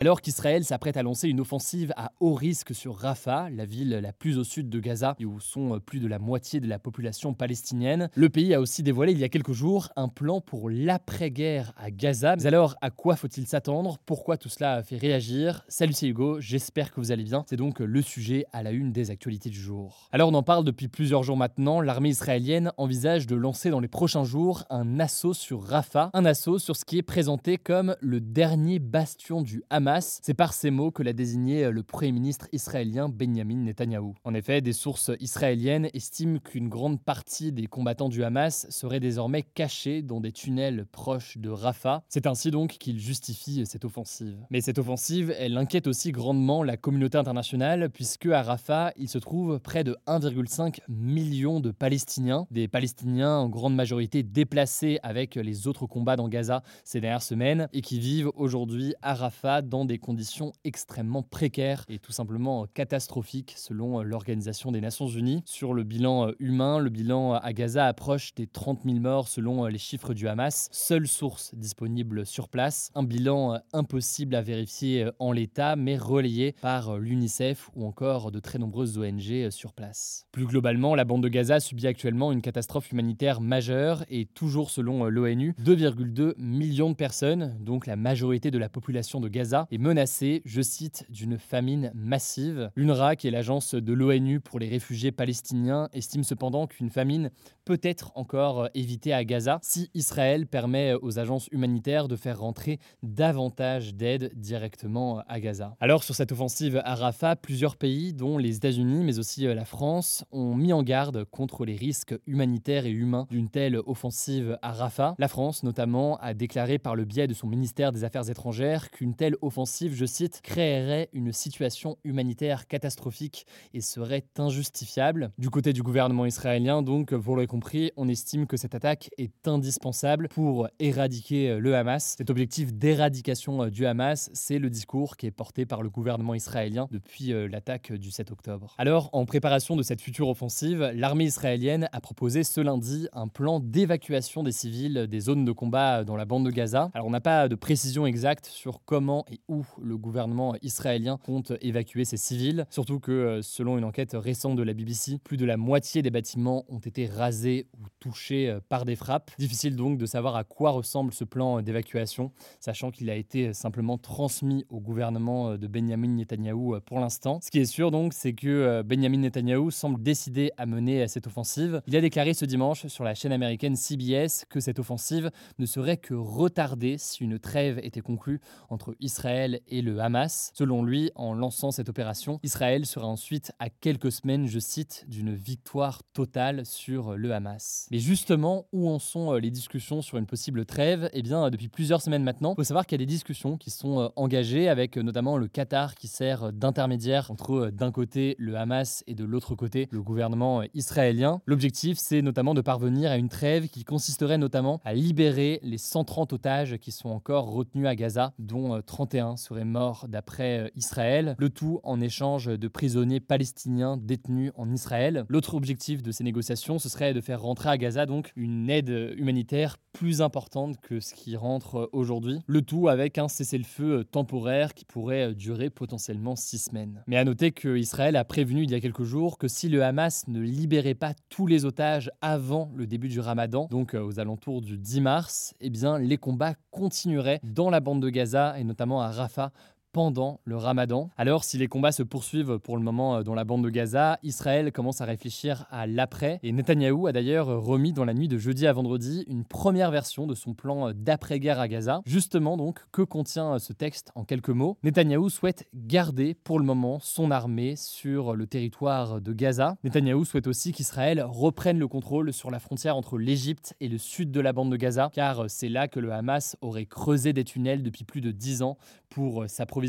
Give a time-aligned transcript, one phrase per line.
[0.00, 4.12] Alors qu'Israël s'apprête à lancer une offensive à haut risque sur Rafah, la ville la
[4.12, 8.10] plus au sud de Gaza où sont plus de la moitié de la population palestinienne,
[8.16, 11.92] le pays a aussi dévoilé il y a quelques jours un plan pour l'après-guerre à
[11.92, 12.34] Gaza.
[12.34, 13.98] Mais alors, à quoi faut-il s'attendre?
[14.04, 15.64] Pourquoi tout cela a fait réagir?
[15.68, 17.44] Salut, c'est Hugo, j'espère que vous allez bien.
[17.48, 20.08] C'est donc le sujet à la une des actualités du jour.
[20.10, 21.80] Alors, on en parle depuis plusieurs jours maintenant.
[21.80, 26.58] L'armée israélienne envisage de lancer dans les prochains jours un assaut sur Rafah, un assaut
[26.58, 30.90] sur ce qui est présenté comme le dernier bastion du Hamas c'est par ces mots
[30.90, 34.14] que l'a désigné le Premier ministre israélien Benjamin Netanyahou.
[34.24, 39.42] En effet, des sources israéliennes estiment qu'une grande partie des combattants du Hamas seraient désormais
[39.42, 42.02] cachés dans des tunnels proches de Rafah.
[42.08, 44.38] C'est ainsi donc qu'il justifie cette offensive.
[44.50, 49.18] Mais cette offensive, elle inquiète aussi grandement la communauté internationale puisque à Rafah, il se
[49.18, 55.66] trouve près de 1,5 million de Palestiniens, des Palestiniens en grande majorité déplacés avec les
[55.66, 60.52] autres combats dans Gaza ces dernières semaines et qui vivent aujourd'hui à Rafah des conditions
[60.62, 65.42] extrêmement précaires et tout simplement catastrophiques selon l'Organisation des Nations Unies.
[65.46, 69.78] Sur le bilan humain, le bilan à Gaza approche des 30 000 morts selon les
[69.78, 72.92] chiffres du Hamas, seule source disponible sur place.
[72.94, 78.60] Un bilan impossible à vérifier en l'état, mais relayé par l'UNICEF ou encore de très
[78.60, 80.26] nombreuses ONG sur place.
[80.30, 85.06] Plus globalement, la bande de Gaza subit actuellement une catastrophe humanitaire majeure et toujours selon
[85.06, 90.42] l'ONU, 2,2 millions de personnes, donc la majorité de la population de Gaza, est menacée,
[90.44, 92.70] je cite, d'une famine massive.
[92.76, 97.30] L'UNRWA, qui est l'agence de l'ONU pour les réfugiés palestiniens, estime cependant qu'une famine
[97.64, 102.78] peut être encore évitée à Gaza si Israël permet aux agences humanitaires de faire rentrer
[103.02, 105.76] davantage d'aide directement à Gaza.
[105.80, 110.24] Alors sur cette offensive à Rafah, plusieurs pays, dont les États-Unis mais aussi la France,
[110.30, 115.14] ont mis en garde contre les risques humanitaires et humains d'une telle offensive à Rafah.
[115.18, 119.14] La France notamment a déclaré par le biais de son ministère des Affaires étrangères qu'une
[119.14, 119.53] telle offensive
[119.92, 125.30] je cite, créerait une situation humanitaire catastrophique et serait injustifiable.
[125.38, 129.46] Du côté du gouvernement israélien, donc, vous l'aurez compris, on estime que cette attaque est
[129.46, 132.16] indispensable pour éradiquer le Hamas.
[132.18, 136.88] Cet objectif d'éradication du Hamas, c'est le discours qui est porté par le gouvernement israélien
[136.90, 138.74] depuis euh, l'attaque du 7 octobre.
[138.78, 143.60] Alors, en préparation de cette future offensive, l'armée israélienne a proposé ce lundi un plan
[143.60, 146.90] d'évacuation des civils des zones de combat dans la bande de Gaza.
[146.94, 151.52] Alors, on n'a pas de précision exacte sur comment et où le gouvernement israélien compte
[151.60, 152.66] évacuer ses civils.
[152.70, 156.10] Surtout que, euh, selon une enquête récente de la BBC, plus de la moitié des
[156.10, 159.30] bâtiments ont été rasés ou touchés euh, par des frappes.
[159.38, 163.98] Difficile donc de savoir à quoi ressemble ce plan d'évacuation, sachant qu'il a été simplement
[163.98, 167.38] transmis au gouvernement de Benjamin Netanyahou euh, pour l'instant.
[167.42, 171.82] Ce qui est sûr donc, c'est que Benjamin Netanyahou semble décidé à mener cette offensive.
[171.86, 175.96] Il a déclaré ce dimanche sur la chaîne américaine CBS que cette offensive ne serait
[175.96, 178.40] que retardée si une trêve était conclue
[178.70, 179.33] entre Israël
[179.68, 180.52] et le Hamas.
[180.54, 185.34] Selon lui, en lançant cette opération, Israël sera ensuite à quelques semaines, je cite, d'une
[185.34, 187.88] victoire totale sur le Hamas.
[187.90, 191.10] Mais justement, où en sont euh, les discussions sur une possible trêve?
[191.12, 193.70] Eh bien, depuis plusieurs semaines maintenant, il faut savoir qu'il y a des discussions qui
[193.70, 198.56] sont euh, engagées avec euh, notamment le Qatar qui sert d'intermédiaire entre d'un côté le
[198.56, 201.40] Hamas et de l'autre côté le gouvernement israélien.
[201.46, 206.32] L'objectif, c'est notamment de parvenir à une trêve qui consisterait notamment à libérer les 130
[206.32, 211.50] otages qui sont encore retenus à Gaza, dont 31 seraient morts d'après euh, Israël, le
[211.50, 215.24] tout en échange de prisonniers palestiniens détenus en Israël.
[215.28, 219.14] L'autre objectif de ces négociations, ce serait de faire rentrer à Gaza donc une aide
[219.16, 222.40] humanitaire plus importante que ce qui rentre euh, aujourd'hui.
[222.46, 227.02] Le tout avec un cessez-le-feu euh, temporaire qui pourrait durer potentiellement six semaines.
[227.06, 229.82] Mais à noter que Israël a prévenu il y a quelques jours que si le
[229.82, 234.60] Hamas ne libérait pas tous les otages avant le début du Ramadan, donc aux alentours
[234.60, 239.00] du 10 mars, eh bien les combats continueraient dans la bande de Gaza et notamment
[239.00, 239.50] à Rafah
[239.94, 241.08] pendant le ramadan.
[241.16, 244.72] Alors si les combats se poursuivent pour le moment dans la bande de Gaza, Israël
[244.72, 248.66] commence à réfléchir à l'après et Netanyahou a d'ailleurs remis dans la nuit de jeudi
[248.66, 252.02] à vendredi une première version de son plan d'après-guerre à Gaza.
[252.06, 254.76] Justement donc, que contient ce texte en quelques mots?
[254.82, 259.76] Netanyahou souhaite garder pour le moment son armée sur le territoire de Gaza.
[259.84, 264.32] Netanyahou souhaite aussi qu'Israël reprenne le contrôle sur la frontière entre l'Égypte et le sud
[264.32, 267.84] de la bande de Gaza, car c'est là que le Hamas aurait creusé des tunnels
[267.84, 268.76] depuis plus de 10 ans
[269.08, 269.83] pour s'approvisionner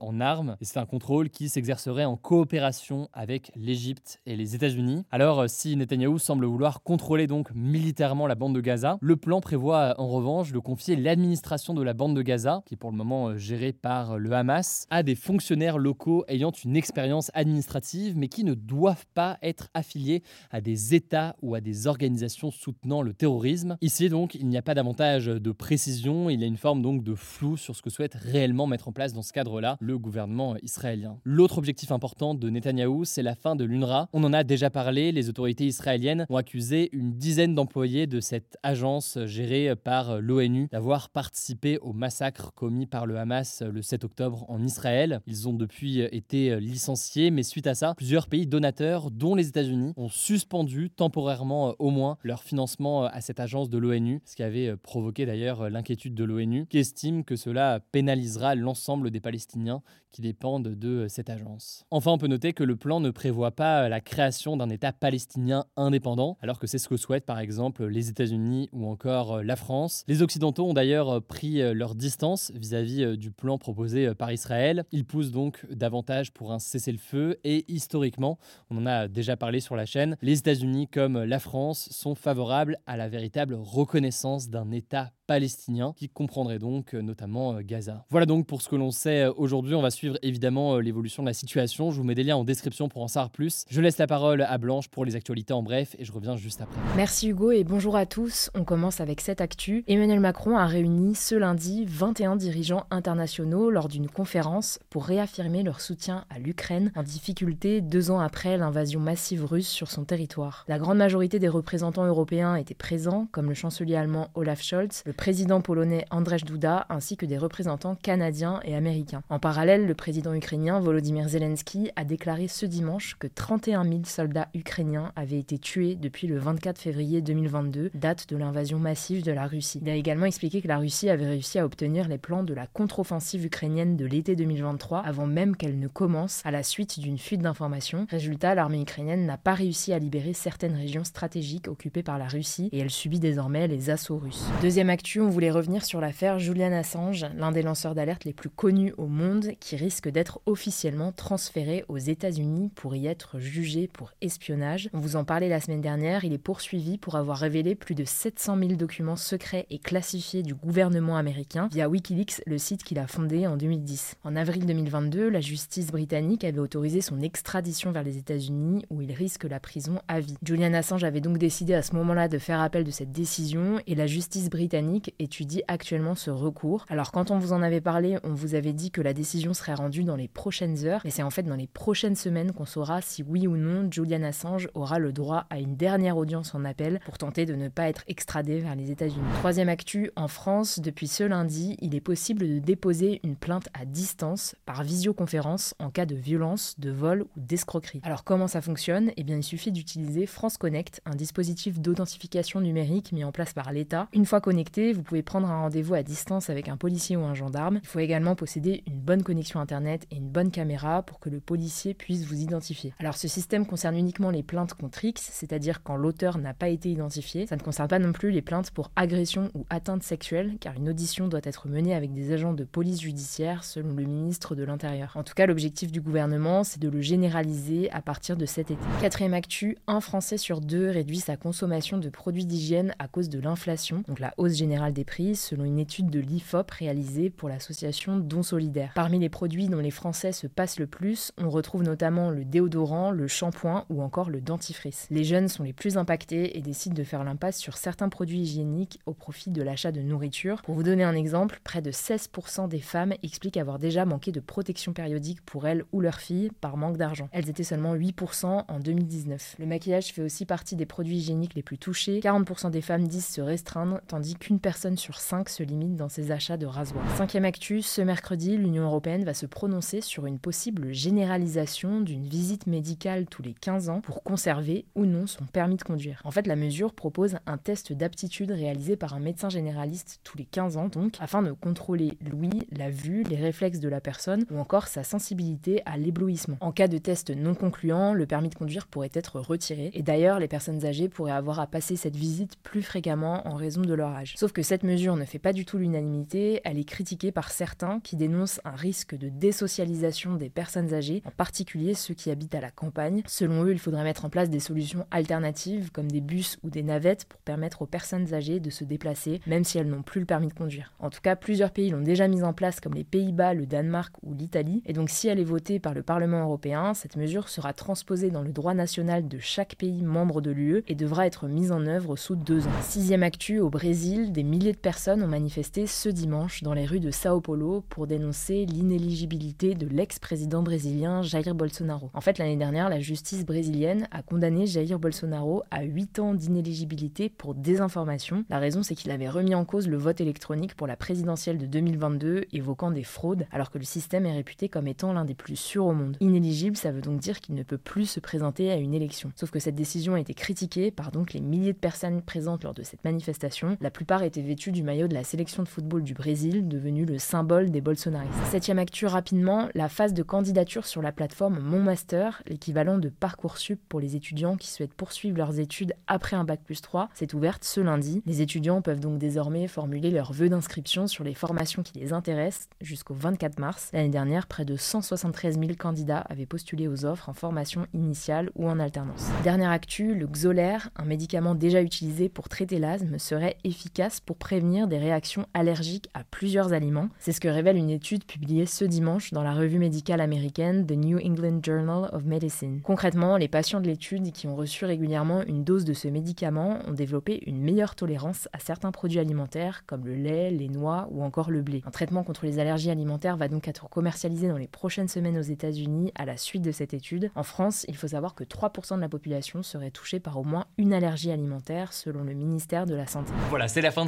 [0.00, 0.56] en armes.
[0.60, 5.04] Et c'est un contrôle qui s'exercerait en coopération avec l'Égypte et les États-Unis.
[5.10, 9.94] Alors si Netanyahou semble vouloir contrôler donc militairement la bande de Gaza, le plan prévoit
[9.98, 13.36] en revanche de confier l'administration de la bande de Gaza, qui est pour le moment
[13.36, 18.54] gérée par le Hamas, à des fonctionnaires locaux ayant une expérience administrative mais qui ne
[18.54, 23.76] doivent pas être affiliés à des États ou à des organisations soutenant le terrorisme.
[23.80, 27.02] Ici donc, il n'y a pas davantage de précision, il y a une forme donc
[27.02, 31.18] de flou sur ce que souhaite réellement mettre en place dans cadre-là le gouvernement israélien.
[31.24, 34.08] L'autre objectif important de Netanyahou, c'est la fin de l'UNRWA.
[34.12, 38.56] On en a déjà parlé, les autorités israéliennes ont accusé une dizaine d'employés de cette
[38.62, 44.44] agence gérée par l'ONU d'avoir participé au massacre commis par le Hamas le 7 octobre
[44.48, 45.20] en Israël.
[45.26, 49.92] Ils ont depuis été licenciés, mais suite à ça, plusieurs pays donateurs, dont les États-Unis,
[49.96, 54.76] ont suspendu temporairement au moins leur financement à cette agence de l'ONU, ce qui avait
[54.76, 60.68] provoqué d'ailleurs l'inquiétude de l'ONU, qui estime que cela pénalisera l'ensemble des Palestiniens qui dépendent
[60.68, 61.84] de cette agence.
[61.90, 65.64] Enfin, on peut noter que le plan ne prévoit pas la création d'un État palestinien
[65.76, 70.04] indépendant, alors que c'est ce que souhaitent par exemple les États-Unis ou encore la France.
[70.08, 74.84] Les Occidentaux ont d'ailleurs pris leur distance vis-à-vis du plan proposé par Israël.
[74.92, 78.38] Ils poussent donc davantage pour un cessez-le-feu et historiquement,
[78.70, 82.78] on en a déjà parlé sur la chaîne, les États-Unis comme la France sont favorables
[82.86, 88.04] à la véritable reconnaissance d'un État palestinien qui comprendrait donc euh, notamment euh, Gaza.
[88.08, 89.74] Voilà donc pour ce que l'on sait euh, aujourd'hui.
[89.74, 91.90] On va suivre évidemment l'évolution de la situation.
[91.90, 93.64] Je vous mets des liens en description pour en savoir plus.
[93.68, 96.62] Je laisse la parole à Blanche pour les actualités en bref et je reviens juste
[96.62, 96.80] après.
[96.96, 98.50] Merci Hugo et bonjour à tous.
[98.54, 99.84] On commence avec cette actu.
[99.86, 105.82] Emmanuel Macron a réuni ce lundi 21 dirigeants internationaux lors d'une conférence pour réaffirmer leur
[105.82, 110.64] soutien à l'Ukraine en difficulté deux ans après l'invasion massive russe sur son territoire.
[110.68, 115.17] La grande majorité des représentants européens étaient présents, comme le chancelier allemand Olaf Scholz, le
[115.18, 119.22] président polonais Andrzej Duda ainsi que des représentants canadiens et américains.
[119.28, 124.48] En parallèle, le président ukrainien Volodymyr Zelensky a déclaré ce dimanche que 31 000 soldats
[124.54, 129.48] ukrainiens avaient été tués depuis le 24 février 2022, date de l'invasion massive de la
[129.48, 129.80] Russie.
[129.82, 132.68] Il a également expliqué que la Russie avait réussi à obtenir les plans de la
[132.68, 137.42] contre-offensive ukrainienne de l'été 2023 avant même qu'elle ne commence à la suite d'une fuite
[137.42, 138.06] d'informations.
[138.08, 142.68] Résultat, l'armée ukrainienne n'a pas réussi à libérer certaines régions stratégiques occupées par la Russie
[142.70, 144.46] et elle subit désormais les assauts russes.
[144.62, 148.92] Deuxième on voulait revenir sur l'affaire Julian Assange, l'un des lanceurs d'alerte les plus connus
[148.98, 154.90] au monde, qui risque d'être officiellement transféré aux États-Unis pour y être jugé pour espionnage.
[154.92, 158.04] On vous en parlait la semaine dernière, il est poursuivi pour avoir révélé plus de
[158.04, 163.06] 700 000 documents secrets et classifiés du gouvernement américain via Wikileaks, le site qu'il a
[163.06, 164.16] fondé en 2010.
[164.24, 169.12] En avril 2022, la justice britannique avait autorisé son extradition vers les États-Unis où il
[169.12, 170.36] risque la prison à vie.
[170.44, 173.94] Julian Assange avait donc décidé à ce moment-là de faire appel de cette décision et
[173.94, 176.84] la justice britannique étudie actuellement ce recours.
[176.88, 179.74] Alors quand on vous en avait parlé, on vous avait dit que la décision serait
[179.74, 183.00] rendue dans les prochaines heures, et c'est en fait dans les prochaines semaines qu'on saura
[183.00, 187.00] si oui ou non Julian Assange aura le droit à une dernière audience en appel
[187.04, 189.24] pour tenter de ne pas être extradé vers les États-Unis.
[189.34, 193.84] Troisième actu, en France, depuis ce lundi, il est possible de déposer une plainte à
[193.84, 198.00] distance par visioconférence en cas de violence, de vol ou d'escroquerie.
[198.02, 199.12] Alors comment ça fonctionne?
[199.16, 203.72] Eh bien il suffit d'utiliser France Connect, un dispositif d'authentification numérique mis en place par
[203.72, 204.08] l'État.
[204.12, 207.34] Une fois connecté, vous pouvez prendre un rendez-vous à distance avec un policier ou un
[207.34, 207.80] gendarme.
[207.82, 211.40] Il faut également posséder une bonne connexion Internet et une bonne caméra pour que le
[211.40, 212.94] policier puisse vous identifier.
[212.98, 216.90] Alors ce système concerne uniquement les plaintes contre X, c'est-à-dire quand l'auteur n'a pas été
[216.90, 217.46] identifié.
[217.46, 220.88] Ça ne concerne pas non plus les plaintes pour agression ou atteinte sexuelle, car une
[220.88, 225.12] audition doit être menée avec des agents de police judiciaire selon le ministre de l'Intérieur.
[225.16, 228.82] En tout cas, l'objectif du gouvernement, c'est de le généraliser à partir de cet été.
[229.00, 233.40] Quatrième actu, un Français sur deux réduit sa consommation de produits d'hygiène à cause de
[233.40, 238.18] l'inflation, donc la hausse générale des prix selon une étude de l'IFOP réalisée pour l'association
[238.18, 238.92] Don Solidaire.
[238.94, 243.10] Parmi les produits dont les Français se passent le plus, on retrouve notamment le déodorant,
[243.10, 245.06] le shampoing ou encore le dentifrice.
[245.10, 249.00] Les jeunes sont les plus impactés et décident de faire l'impasse sur certains produits hygiéniques
[249.06, 250.62] au profit de l'achat de nourriture.
[250.62, 254.40] Pour vous donner un exemple, près de 16% des femmes expliquent avoir déjà manqué de
[254.40, 257.28] protection périodique pour elles ou leurs filles par manque d'argent.
[257.32, 259.56] Elles étaient seulement 8% en 2019.
[259.58, 262.20] Le maquillage fait aussi partie des produits hygiéniques les plus touchés.
[262.20, 266.08] 40% des femmes disent se restreindre, tandis qu'une une personne sur cinq se limite dans
[266.08, 267.08] ses achats de rasoirs.
[267.16, 272.66] Cinquième actu, ce mercredi, l'Union européenne va se prononcer sur une possible généralisation d'une visite
[272.66, 276.20] médicale tous les 15 ans pour conserver ou non son permis de conduire.
[276.24, 280.44] En fait, la mesure propose un test d'aptitude réalisé par un médecin généraliste tous les
[280.44, 284.58] 15 ans, donc, afin de contrôler l'ouïe, la vue, les réflexes de la personne ou
[284.58, 286.56] encore sa sensibilité à l'éblouissement.
[286.60, 290.40] En cas de test non concluant, le permis de conduire pourrait être retiré et d'ailleurs,
[290.40, 294.10] les personnes âgées pourraient avoir à passer cette visite plus fréquemment en raison de leur
[294.10, 294.34] âge.
[294.52, 298.16] Que cette mesure ne fait pas du tout l'unanimité, elle est critiquée par certains qui
[298.16, 302.70] dénoncent un risque de désocialisation des personnes âgées, en particulier ceux qui habitent à la
[302.70, 303.22] campagne.
[303.26, 306.82] Selon eux, il faudrait mettre en place des solutions alternatives comme des bus ou des
[306.82, 310.26] navettes pour permettre aux personnes âgées de se déplacer même si elles n'ont plus le
[310.26, 310.92] permis de conduire.
[310.98, 314.14] En tout cas, plusieurs pays l'ont déjà mis en place comme les Pays-Bas, le Danemark
[314.22, 317.72] ou l'Italie et donc si elle est votée par le Parlement européen, cette mesure sera
[317.72, 321.72] transposée dans le droit national de chaque pays membre de l'UE et devra être mise
[321.72, 322.82] en œuvre sous deux ans.
[322.82, 327.00] Sixième actu, au Brésil, des milliers de personnes ont manifesté ce dimanche dans les rues
[327.00, 332.12] de Sao Paulo pour dénoncer l'inéligibilité de l'ex-président brésilien Jair Bolsonaro.
[332.14, 337.28] En fait, l'année dernière, la justice brésilienne a condamné Jair Bolsonaro à 8 ans d'inéligibilité
[337.28, 338.44] pour désinformation.
[338.48, 341.66] La raison, c'est qu'il avait remis en cause le vote électronique pour la présidentielle de
[341.66, 345.56] 2022, évoquant des fraudes, alors que le système est réputé comme étant l'un des plus
[345.56, 346.16] sûrs au monde.
[346.20, 349.32] Inéligible, ça veut donc dire qu'il ne peut plus se présenter à une élection.
[349.34, 352.74] Sauf que cette décision a été critiquée par donc les milliers de personnes présentes lors
[352.74, 353.76] de cette manifestation.
[353.80, 357.18] La plupart étaient vêtues du maillot de la sélection de football du Brésil, devenu le
[357.18, 358.32] symbole des bolsonaristes.
[358.50, 363.80] Septième actu rapidement, la phase de candidature sur la plateforme Mon Master, l'équivalent de Parcoursup
[363.88, 367.64] pour les étudiants qui souhaitent poursuivre leurs études après un bac plus 3, s'est ouverte
[367.64, 368.22] ce lundi.
[368.26, 372.68] Les étudiants peuvent donc désormais formuler leurs vœux d'inscription sur les formations qui les intéressent
[372.82, 373.90] jusqu'au 24 mars.
[373.94, 378.68] L'année dernière, près de 173 000 candidats avaient postulé aux offres en formation initiale ou
[378.68, 379.28] en alternance.
[379.42, 384.88] Dernière actu, le Xolair, un médicament déjà utilisé pour traiter l'asthme, serait efficace pour prévenir
[384.88, 387.08] des réactions allergiques à plusieurs aliments.
[387.18, 390.92] C'est ce que révèle une étude publiée ce dimanche dans la revue médicale américaine The
[390.92, 392.80] New England Journal of Medicine.
[392.82, 396.92] Concrètement, les patients de l'étude qui ont reçu régulièrement une dose de ce médicament ont
[396.92, 401.50] développé une meilleure tolérance à certains produits alimentaires comme le lait, les noix ou encore
[401.50, 401.82] le blé.
[401.86, 405.42] Un traitement contre les allergies alimentaires va donc être commercialisé dans les prochaines semaines aux
[405.42, 407.30] États-Unis à la suite de cette étude.
[407.34, 410.66] En France, il faut savoir que 3% de la population serait touchée par au moins
[410.76, 413.32] une allergie alimentaire selon le ministère de la Santé.
[413.50, 414.07] Voilà, c'est la fin de